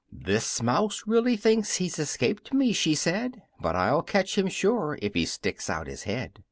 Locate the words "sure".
4.47-4.97